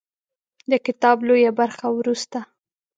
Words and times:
د 0.71 0.73
کتاب 0.85 1.17
لویه 1.27 1.51
برخه 1.59 1.87
وروسته 1.97 2.39